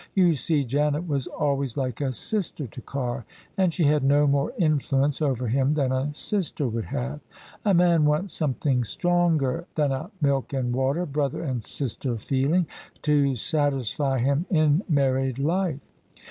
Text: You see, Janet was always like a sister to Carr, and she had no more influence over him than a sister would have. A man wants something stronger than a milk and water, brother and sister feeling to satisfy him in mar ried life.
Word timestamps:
You 0.15 0.33
see, 0.33 0.63
Janet 0.63 1.07
was 1.07 1.27
always 1.27 1.77
like 1.77 2.01
a 2.01 2.11
sister 2.11 2.65
to 2.65 2.81
Carr, 2.81 3.23
and 3.55 3.71
she 3.71 3.83
had 3.83 4.03
no 4.03 4.25
more 4.25 4.51
influence 4.57 5.21
over 5.21 5.47
him 5.47 5.75
than 5.75 5.91
a 5.91 6.11
sister 6.15 6.67
would 6.67 6.85
have. 6.85 7.19
A 7.63 7.75
man 7.75 8.05
wants 8.05 8.33
something 8.33 8.83
stronger 8.83 9.65
than 9.75 9.91
a 9.91 10.09
milk 10.19 10.53
and 10.53 10.73
water, 10.73 11.05
brother 11.05 11.43
and 11.43 11.63
sister 11.63 12.17
feeling 12.17 12.65
to 13.03 13.35
satisfy 13.35 14.17
him 14.17 14.47
in 14.49 14.81
mar 14.89 15.13
ried 15.13 15.37
life. 15.37 15.81